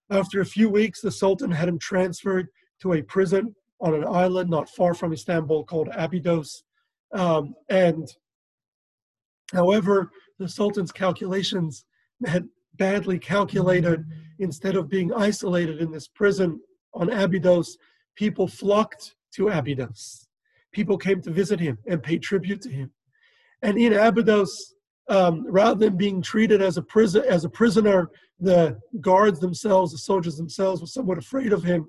[0.10, 2.48] After a few weeks, the Sultan had him transferred
[2.82, 6.64] to a prison on an island not far from Istanbul called Abydos.
[7.14, 8.08] Um, and
[9.54, 11.86] however, the Sultan's calculations
[12.26, 14.04] had badly calculated.
[14.42, 16.60] Instead of being isolated in this prison
[16.96, 17.78] on Abydos,
[18.16, 20.28] people flocked to Abydos.
[20.72, 22.92] People came to visit him and pay tribute to him.
[23.62, 24.74] And in Abydos,
[25.10, 30.00] um, rather than being treated as a prison as a prisoner, the guards themselves, the
[30.00, 31.88] soldiers themselves, were somewhat afraid of him,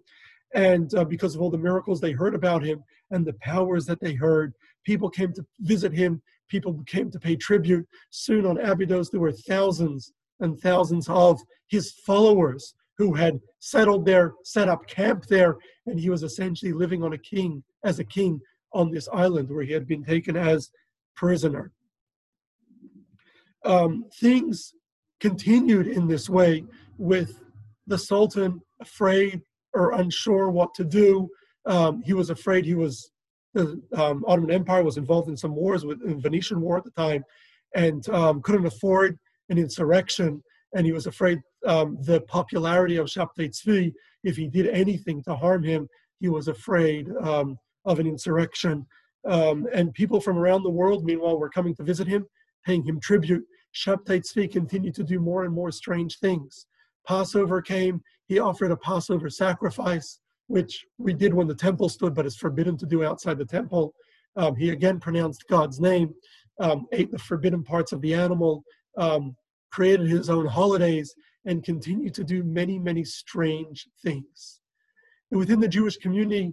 [0.55, 4.01] and uh, because of all the miracles they heard about him and the powers that
[4.01, 4.53] they heard,
[4.85, 6.21] people came to visit him.
[6.49, 7.89] People came to pay tribute.
[8.11, 14.35] Soon on Abydos, there were thousands and thousands of his followers who had settled there,
[14.45, 18.41] set up camp there, and he was essentially living on a king as a king
[18.73, 20.71] on this island where he had been taken as
[21.15, 21.73] prisoner.
[23.65, 24.75] Um, things
[25.21, 26.65] continued in this way
[26.99, 27.41] with
[27.87, 29.41] the Sultan afraid
[29.75, 31.29] or unsure what to do.
[31.67, 33.13] Um, he was afraid he was
[33.55, 36.91] the um, Ottoman Empire was involved in some wars with the Venetian War at the
[36.91, 37.23] time,
[37.75, 39.19] and um, couldn't afford
[39.53, 40.43] an insurrection,
[40.75, 43.93] and he was afraid um, the popularity of Shabtai Tzvi,
[44.25, 45.89] if he did anything to harm him,
[46.21, 47.49] he was afraid um,
[47.85, 48.87] of an insurrection.
[49.37, 52.27] Um, and people from around the world, meanwhile, were coming to visit him,
[52.67, 53.45] paying him tribute.
[53.83, 56.67] Shabtai Tzvi continued to do more and more strange things.
[57.07, 62.27] Passover came, he offered a Passover sacrifice, which we did when the temple stood, but
[62.27, 63.95] is forbidden to do outside the temple.
[64.37, 66.15] Um, he again pronounced God's name,
[66.61, 68.65] um, ate the forbidden parts of the animal,
[68.99, 69.35] um,
[69.73, 74.61] created his own holidays, and continued to do many, many strange things.
[75.31, 76.53] And within the Jewish community,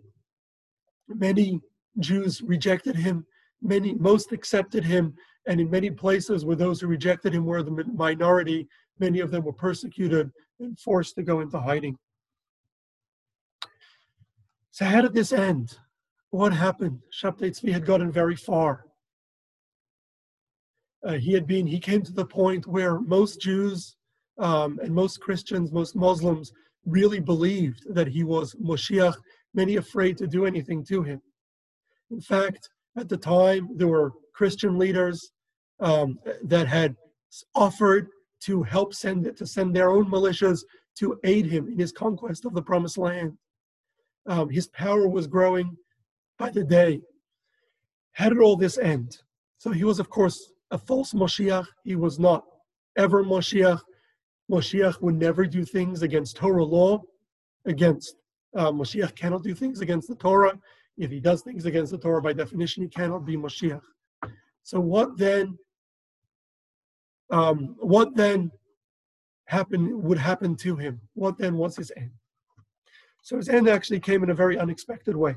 [1.07, 1.59] many
[1.99, 3.25] Jews rejected him,
[3.61, 5.13] many, most accepted him,
[5.47, 8.67] and in many places where those who rejected him were the minority,
[8.99, 11.97] many of them were persecuted and forced to go into hiding.
[14.71, 15.77] So how did this end?
[16.31, 16.99] What happened?
[17.11, 18.85] Shabtai Tzvi had gotten very far
[21.05, 23.95] uh, he had been he came to the point where most jews
[24.37, 26.51] um, and most christians most muslims
[26.85, 29.15] really believed that he was moshiach
[29.53, 31.21] many afraid to do anything to him.
[32.11, 35.31] In fact at the time there were christian leaders
[35.79, 36.95] um, that had
[37.55, 38.07] offered
[38.41, 40.63] to help send to send their own militias
[40.97, 43.37] to aid him in his conquest of the promised land.
[44.27, 45.77] Um, his power was growing
[46.37, 47.01] by the day.
[48.13, 49.17] How did all this end?
[49.57, 51.67] So he was of course a false Moshiach.
[51.83, 52.43] He was not
[52.97, 53.81] ever Moshiach.
[54.51, 57.01] Moshiach would never do things against Torah law,
[57.65, 58.15] against
[58.55, 60.57] uh, Moshiach cannot do things against the Torah.
[60.97, 63.81] If he does things against the Torah, by definition, he cannot be Moshiach.
[64.63, 65.57] So what then?
[67.31, 68.51] Um, what then
[69.45, 70.99] happen would happen to him?
[71.13, 72.11] What then was his end?
[73.21, 75.35] So his end actually came in a very unexpected way.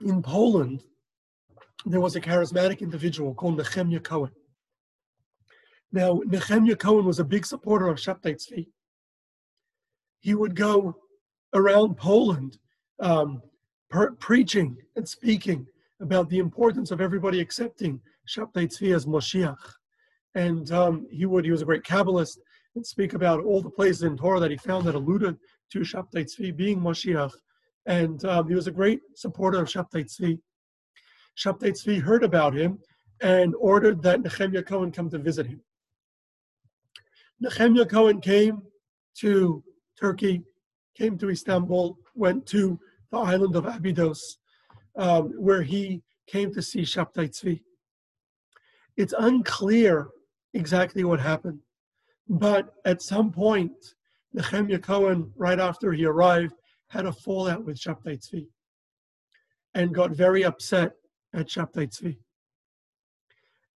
[0.00, 0.82] In Poland,
[1.84, 4.32] there was a charismatic individual called Nehemiah Cohen.
[5.92, 8.68] Now, Nehemiah Cohen was a big supporter of Shabtai Tzvi.
[10.20, 10.96] He would go
[11.54, 12.58] around Poland
[13.00, 13.42] um,
[13.90, 15.66] per- preaching and speaking
[16.00, 19.56] about the importance of everybody accepting Shabtai Tzvi as Moshiach.
[20.34, 22.38] And um, he would, he was a great Kabbalist
[22.74, 25.36] and speak about all the places in Torah that he found that alluded
[25.72, 27.32] to Shabtai Tzvi being Moshiach.
[27.86, 30.38] And um, he was a great supporter of Shabtai Tzvi.
[31.36, 32.78] Shabtai Tzvi heard about him
[33.20, 35.60] and ordered that Nehemiah Cohen come to visit him.
[37.40, 38.62] Nehemiah Cohen came
[39.18, 39.62] to
[39.98, 40.42] Turkey,
[40.96, 42.78] came to Istanbul, went to
[43.10, 44.38] the island of Abydos,
[44.96, 47.60] um, where he came to see Shabtai Tzvi.
[48.96, 50.08] It's unclear
[50.54, 51.60] exactly what happened,
[52.28, 53.72] but at some point,
[54.32, 56.54] Nehemiah Cohen, right after he arrived,
[56.88, 58.46] had a fallout with Shabtai Tzvi
[59.74, 60.92] and got very upset
[61.36, 62.16] at Shabtai Tzvi.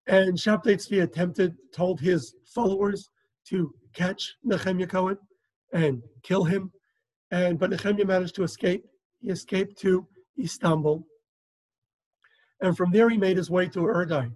[0.07, 3.11] And Shabtai Tzvi attempted, told his followers
[3.49, 5.19] to catch Nehemiah Cohen
[5.73, 6.73] and kill him.
[7.31, 8.83] And but Nehemiah managed to escape.
[9.21, 10.07] He escaped to
[10.43, 11.07] Istanbul.
[12.63, 14.33] And from there he made his way to Erdai,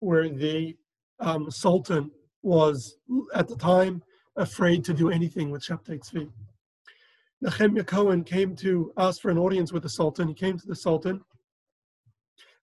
[0.00, 0.74] where the
[1.20, 2.10] um, Sultan
[2.42, 2.96] was
[3.34, 4.02] at the time
[4.36, 6.28] afraid to do anything with Shabtai Tzvi.
[7.42, 10.28] Nehemiah Cohen came to ask for an audience with the Sultan.
[10.28, 11.20] He came to the Sultan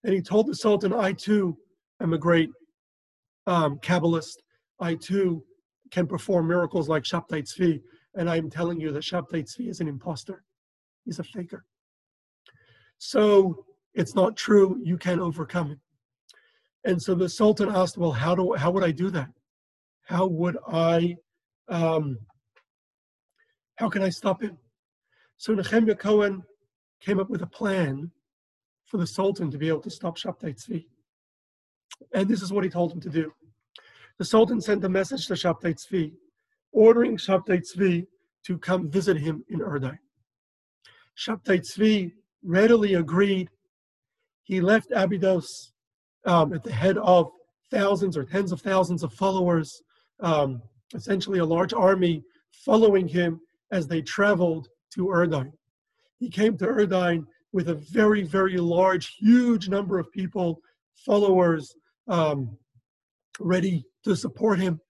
[0.04, 1.56] and he told the Sultan, I too
[2.00, 2.50] am a great
[3.46, 4.36] um, Kabbalist.
[4.80, 5.44] I too
[5.90, 7.80] can perform miracles like Shabtai Tzvi.
[8.14, 10.42] And I'm telling you that Shabtai Tzvi is an impostor.
[11.04, 11.64] He's a faker.
[12.98, 14.80] So it's not true.
[14.82, 15.78] You can overcome it.
[16.84, 19.28] And so the Sultan asked, well, how do how would I do that?
[20.04, 21.16] How would I
[21.68, 22.18] um,
[23.76, 24.56] how can I stop him?
[25.36, 26.42] So Nehemiah Cohen
[27.00, 28.10] came up with a plan
[28.90, 30.84] for the Sultan to be able to stop Shabtai Tzvi.
[32.12, 33.32] And this is what he told him to do.
[34.18, 36.12] The Sultan sent a message to Shabtai Tzvi,
[36.72, 38.06] ordering Shabtai Tzvi
[38.46, 39.96] to come visit him in Erdai.
[41.16, 43.48] Shabtai Tzvi readily agreed.
[44.42, 45.72] He left Abydos
[46.26, 47.30] um, at the head of
[47.70, 49.82] thousands or tens of thousands of followers,
[50.18, 50.60] um,
[50.94, 52.24] essentially a large army
[52.64, 55.52] following him as they traveled to Erdine.
[56.18, 60.60] He came to Erdine with a very, very large, huge number of people,
[60.94, 61.74] followers,
[62.08, 62.56] um,
[63.38, 64.80] ready to support him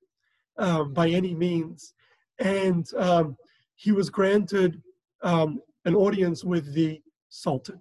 [0.59, 1.95] um, by any means.
[2.39, 3.37] And um,
[3.77, 4.83] he was granted
[5.23, 7.81] um, an audience with the Sultan.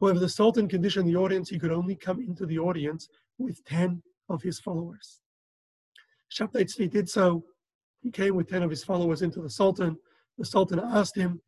[0.00, 4.02] However, the Sultan conditioned the audience, he could only come into the audience with 10
[4.28, 5.20] of his followers.
[6.32, 7.44] Shabtai Tzvi did so.
[8.00, 9.96] He came with 10 of his followers into the Sultan.
[10.36, 11.40] The Sultan asked him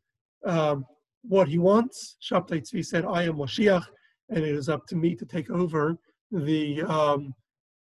[0.44, 0.84] um,
[1.22, 2.16] what he wants.
[2.22, 3.84] Shabtai Tzvi said, I am Moshiach,
[4.30, 5.96] and it is up to me to take over
[6.30, 7.34] the um,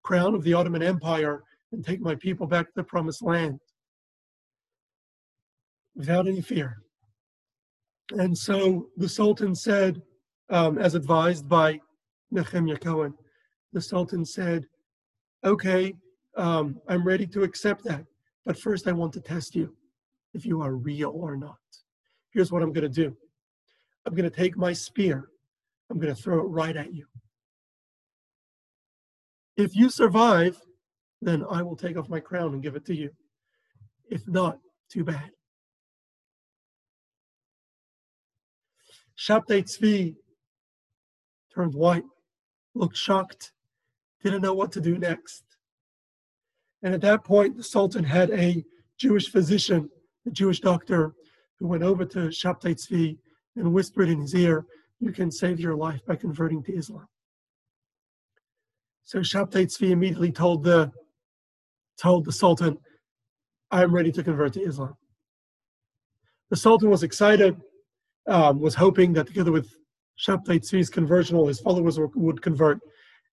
[0.03, 3.59] crown of the Ottoman Empire and take my people back to the promised land
[5.95, 6.77] without any fear.
[8.11, 10.01] And so the Sultan said,
[10.49, 11.79] um, as advised by
[12.31, 13.13] Nehemiah Cohen,
[13.73, 14.65] the Sultan said,
[15.43, 15.93] Okay,
[16.37, 18.05] um, I'm ready to accept that,
[18.45, 19.75] but first I want to test you
[20.33, 21.57] if you are real or not.
[22.31, 23.15] Here's what I'm going to do
[24.07, 25.27] I'm going to take my spear,
[25.89, 27.05] I'm going to throw it right at you.
[29.57, 30.57] If you survive,
[31.21, 33.09] then I will take off my crown and give it to you.
[34.09, 35.31] If not, too bad.
[39.19, 40.15] Shabtai Tzvi
[41.53, 42.05] turned white,
[42.75, 43.51] looked shocked,
[44.23, 45.43] didn't know what to do next.
[46.81, 48.63] And at that point, the Sultan had a
[48.97, 49.89] Jewish physician,
[50.25, 51.13] a Jewish doctor,
[51.59, 53.17] who went over to Shabtai Tzvi
[53.57, 54.65] and whispered in his ear,
[54.99, 57.07] You can save your life by converting to Islam.
[59.03, 60.91] So Shabtai Tzvi immediately told the
[61.97, 62.77] told the Sultan,
[63.71, 64.95] I'm ready to convert to Islam.
[66.49, 67.59] The Sultan was excited,
[68.27, 69.67] um, was hoping that together with
[70.19, 72.79] Shabtai Tzvi's conversion, all his followers would convert.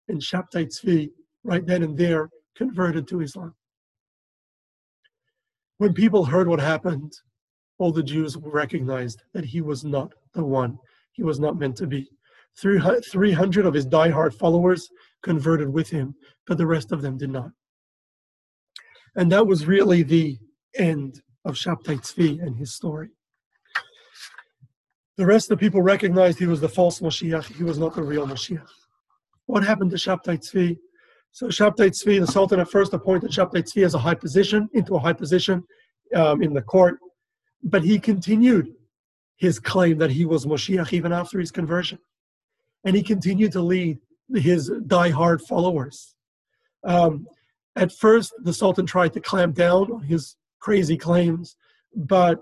[0.09, 1.11] And Shabtai Tzvi,
[1.45, 3.55] right then and there, converted to Islam.
[5.79, 7.12] When people heard what happened,
[7.79, 10.79] all the Jews recognized that he was not the one.
[11.12, 12.09] He was not meant to be.
[12.57, 14.89] 300 of his die-hard followers
[15.22, 16.14] converted with him,
[16.47, 17.51] but the rest of them did not.
[19.16, 20.39] And that was really the
[20.77, 23.11] end of Shabtai Tzvi and his story.
[25.16, 28.03] The rest of the people recognized he was the false Moshiach, he was not the
[28.03, 28.68] real Moshiach.
[29.47, 30.77] What happened to Shabtai Tzvi?
[31.33, 34.97] So Shabtai Tzvi, the Sultan at first appointed Shabtai Tzvi as a high position, into
[34.97, 35.62] a high position
[36.14, 36.99] um, in the court,
[37.64, 38.74] but he continued
[39.36, 41.98] his claim that he was Moshiach even after his conversion.
[42.84, 43.98] And he continued to lead
[44.32, 46.14] his die-hard followers.
[46.84, 47.26] Um,
[47.76, 51.56] at first, the Sultan tried to clamp down on his crazy claims,
[51.96, 52.40] but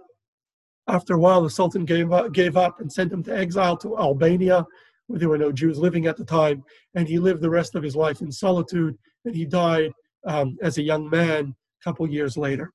[0.89, 3.97] after a while, the Sultan gave up, gave up and sent him to exile to
[3.97, 4.67] Albania,
[5.07, 6.65] where there were no Jews living at the time,
[6.95, 9.93] and he lived the rest of his life in solitude, and he died
[10.27, 12.73] um, as a young man a couple years later.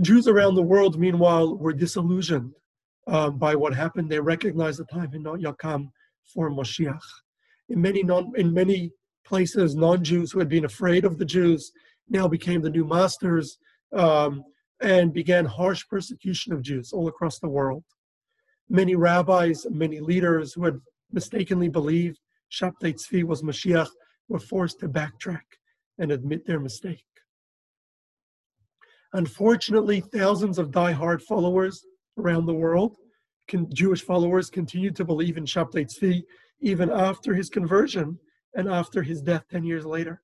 [0.00, 2.52] Jews around the world, meanwhile, were disillusioned
[3.06, 4.10] um, by what happened.
[4.10, 5.90] They recognized the time had not yet come
[6.32, 6.98] for Moshiach.
[7.68, 8.92] In many non, in many
[9.24, 11.72] places, non-Jews who had been afraid of the Jews
[12.08, 13.58] now became the new masters
[13.92, 14.44] um,
[14.80, 17.84] and began harsh persecution of Jews all across the world.
[18.68, 20.80] Many rabbis, many leaders who had
[21.12, 22.18] mistakenly believed
[22.50, 23.88] Shabtai Tzvi was Mashiach
[24.28, 25.42] were forced to backtrack
[25.98, 27.04] and admit their mistake.
[29.14, 31.86] Unfortunately, thousands of die-hard followers
[32.18, 32.96] around the world,
[33.72, 36.22] Jewish followers, continued to believe in Shabtai Tzvi
[36.60, 38.18] even after his conversion
[38.54, 40.20] and after his death 10 years later.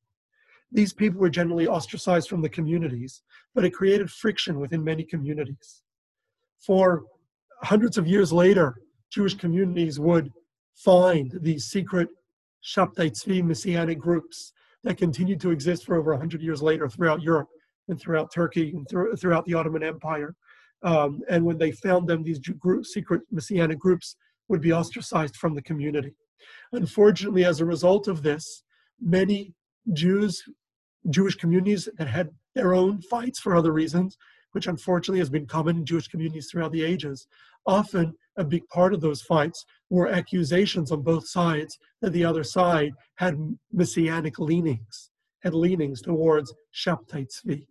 [0.72, 3.22] These people were generally ostracized from the communities,
[3.54, 5.82] but it created friction within many communities.
[6.58, 7.04] For
[7.62, 8.74] hundreds of years later,
[9.10, 10.32] Jewish communities would
[10.74, 12.08] find these secret
[12.64, 17.48] Shabtai Tzvi messianic groups that continued to exist for over 100 years later throughout Europe
[17.90, 18.86] and throughout Turkey and
[19.20, 20.34] throughout the Ottoman Empire.
[20.82, 24.16] Um, and when they found them, these group, secret messianic groups
[24.48, 26.14] would be ostracized from the community.
[26.72, 28.62] Unfortunately, as a result of this,
[29.00, 29.54] many
[29.92, 30.42] Jews,
[31.10, 34.16] Jewish communities that had their own fights for other reasons,
[34.52, 37.26] which unfortunately has been common in Jewish communities throughout the ages,
[37.66, 42.42] often a big part of those fights were accusations on both sides that the other
[42.42, 45.10] side had messianic leanings,
[45.42, 47.66] had leanings towards Shabtai Tzvi.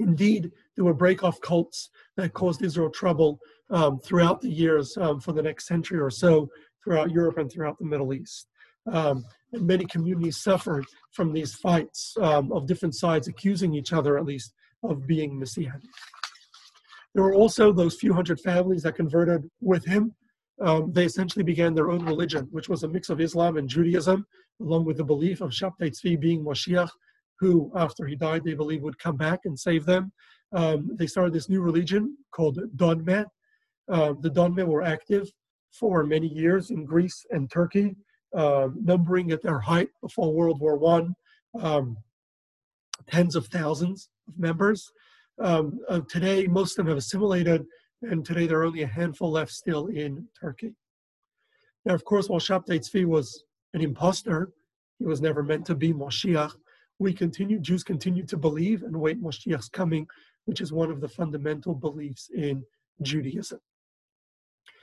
[0.00, 3.38] Indeed, there were break-off cults that caused Israel trouble
[3.70, 6.48] um, throughout the years um, for the next century or so
[6.82, 8.48] throughout Europe and throughout the Middle East.
[8.90, 14.16] Um, and many communities suffered from these fights um, of different sides accusing each other,
[14.16, 15.82] at least, of being Messianic.
[17.14, 20.14] There were also those few hundred families that converted with him.
[20.62, 24.26] Um, they essentially began their own religion, which was a mix of Islam and Judaism,
[24.60, 26.90] along with the belief of Shabtai Tzvi being Moshiach,
[27.40, 30.12] who, after he died, they believe would come back and save them.
[30.52, 33.24] Um, they started this new religion called Donme.
[33.90, 35.28] Uh, the Donme were active
[35.72, 37.96] for many years in Greece and Turkey,
[38.36, 41.14] uh, numbering at their height before World War One,
[41.58, 41.96] um,
[43.08, 44.90] tens of thousands of members.
[45.40, 47.64] Um, uh, today, most of them have assimilated,
[48.02, 50.74] and today there are only a handful left still in Turkey.
[51.86, 54.50] Now, of course, while Shabtai Tzvi was an impostor,
[54.98, 56.52] he was never meant to be Moshiach
[57.00, 60.06] we continue, Jews continue to believe and wait Moshiach's coming,
[60.44, 62.62] which is one of the fundamental beliefs in
[63.02, 63.58] Judaism.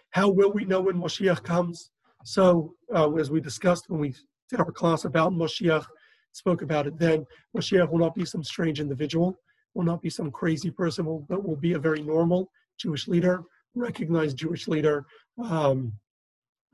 [0.10, 1.92] How will we know when Moshiach comes?
[2.26, 4.16] So, uh, as we discussed when we
[4.50, 5.86] did our class about Moshiach,
[6.32, 9.38] spoke about it then, Moshiach will not be some strange individual,
[9.76, 12.50] will not be some crazy person, but will be a very normal
[12.80, 13.44] Jewish leader,
[13.76, 15.06] recognized Jewish leader,
[15.44, 15.94] um,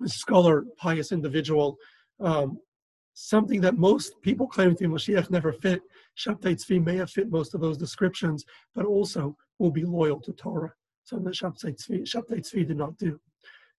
[0.06, 1.78] scholar, pious individual,
[2.22, 2.58] um,
[3.14, 5.82] something that most people claiming to be Moshiach never fit.
[6.18, 8.44] Shabtai Tzvi may have fit most of those descriptions,
[8.76, 10.74] but also will be loyal to Torah.
[11.04, 13.20] Something that Shabtai Tzvi, Tzvi did not do.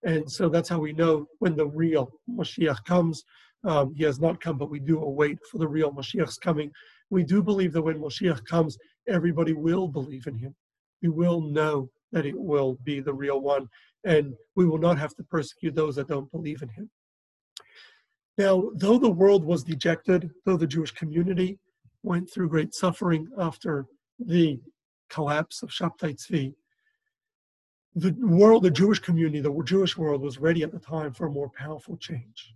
[0.05, 3.24] And so that's how we know when the real Moshiach comes.
[3.64, 6.70] Um, he has not come, but we do await for the real Moshiach's coming.
[7.11, 8.76] We do believe that when Moshiach comes,
[9.09, 10.55] everybody will believe in him.
[11.03, 13.66] We will know that it will be the real one,
[14.05, 16.91] and we will not have to persecute those that don't believe in him.
[18.37, 21.59] Now, though the world was dejected, though the Jewish community
[22.03, 23.87] went through great suffering after
[24.18, 24.61] the
[25.09, 26.55] collapse of Shabtai Tzvi,
[27.95, 31.30] the world, the Jewish community, the Jewish world was ready at the time for a
[31.30, 32.55] more powerful change.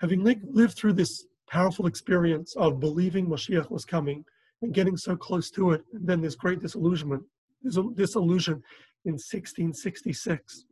[0.00, 4.24] Having lived through this powerful experience of believing Mashiach was coming
[4.62, 7.22] and getting so close to it, and then this great disillusionment,
[7.62, 8.54] this disillusion
[9.04, 10.64] in 1666,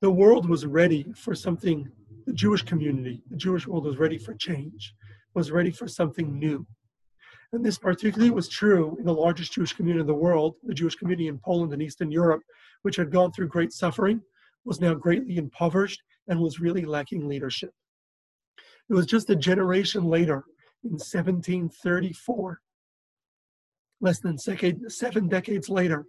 [0.00, 1.88] the world was ready for something
[2.28, 4.94] the Jewish community, the Jewish world was ready for change,
[5.34, 6.66] was ready for something new.
[7.54, 10.94] And this particularly was true in the largest Jewish community in the world, the Jewish
[10.94, 12.42] community in Poland and Eastern Europe,
[12.82, 14.20] which had gone through great suffering
[14.66, 17.70] was now greatly impoverished and was really lacking leadership.
[18.90, 20.44] It was just a generation later,
[20.84, 22.60] in 1734,
[24.02, 26.04] less than seven decades later,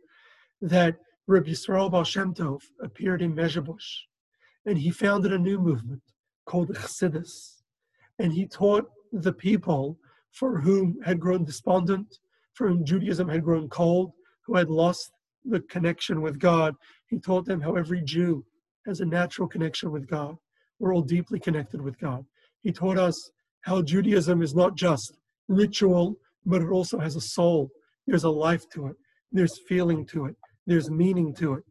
[0.61, 0.97] that
[1.28, 3.99] Rabbi Yisrael Baal Shem Tov appeared in Mezhebush,
[4.66, 6.01] and he founded a new movement
[6.45, 7.62] called Chassidus,
[8.18, 9.97] and he taught the people
[10.32, 12.20] for whom had grown despondent,
[12.53, 14.12] for whom Judaism had grown cold,
[14.45, 15.12] who had lost
[15.45, 16.76] the connection with God.
[17.07, 18.45] He taught them how every Jew
[18.86, 20.36] has a natural connection with God.
[20.80, 22.26] We're all deeply connected with God.
[22.62, 23.32] He taught us
[23.62, 27.70] how Judaism is not just ritual, but it also has a soul.
[28.07, 28.95] There's a life to it,
[29.32, 30.36] there's feeling to it,
[30.66, 31.64] there's meaning to it,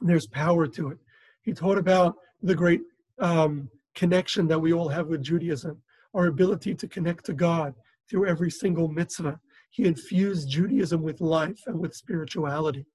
[0.00, 0.98] there's power to it.
[1.42, 2.82] He taught about the great
[3.18, 5.80] um, connection that we all have with Judaism,
[6.14, 7.74] our ability to connect to God
[8.08, 9.38] through every single mitzvah.
[9.70, 12.86] He infused Judaism with life and with spirituality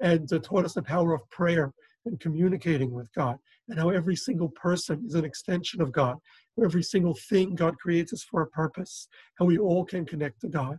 [0.00, 1.72] and uh, taught us the power of prayer
[2.06, 3.36] and communicating with God,
[3.68, 6.16] and how every single person is an extension of God.
[6.62, 9.06] Every single thing God creates is for a purpose,
[9.38, 10.78] how we all can connect to God.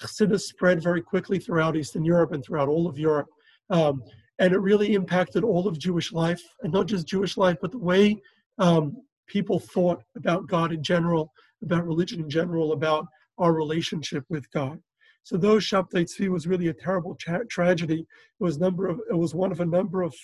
[0.00, 3.28] Chassidus spread very quickly throughout Eastern Europe and throughout all of Europe.
[3.70, 4.02] Um,
[4.38, 7.78] and it really impacted all of Jewish life, and not just Jewish life, but the
[7.78, 8.20] way
[8.58, 11.32] um, people thought about God in general,
[11.62, 13.06] about religion in general, about
[13.38, 14.80] our relationship with God.
[15.22, 19.14] So though Shabtai Tzvi was really a terrible tra- tragedy, it was number of it
[19.14, 20.14] was one of a number of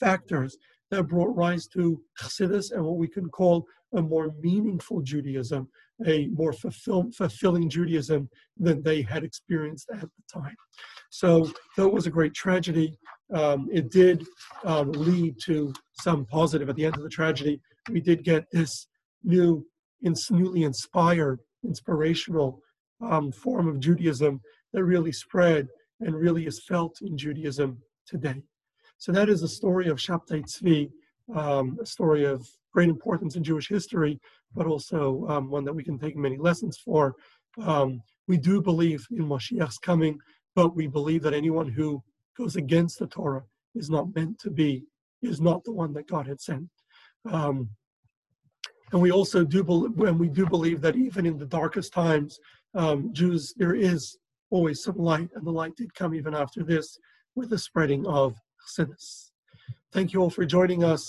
[0.00, 0.56] factors
[0.90, 5.68] that brought rise to Chassidus and what we can call a more meaningful Judaism,
[6.06, 10.56] a more fulfill, fulfilling Judaism than they had experienced at the time.
[11.10, 12.96] So though it was a great tragedy.
[13.34, 14.24] Um, it did
[14.64, 16.68] um, lead to some positive.
[16.68, 18.86] At the end of the tragedy, we did get this
[19.22, 19.66] new,
[20.30, 22.60] newly inspired, inspirational
[23.00, 24.40] um, form of Judaism
[24.72, 25.68] that really spread
[26.00, 28.42] and really is felt in Judaism today.
[28.98, 30.90] So that is the story of Shabtai Tzvi,
[31.34, 34.20] um, a story of great importance in Jewish history,
[34.54, 37.14] but also um, one that we can take many lessons for.
[37.62, 40.18] Um, we do believe in Moshiach's coming,
[40.54, 42.02] but we believe that anyone who
[42.36, 43.44] goes against the Torah
[43.74, 44.84] is not meant to be,
[45.22, 46.68] is not the one that God had sent.
[47.30, 47.68] Um,
[48.92, 52.38] and we also do believe, and we do believe that even in the darkest times,
[52.74, 54.18] um, Jews, there is
[54.50, 56.98] always some light, and the light did come even after this
[57.34, 59.30] with the spreading of Chassidus.
[59.92, 61.04] Thank you all for joining us.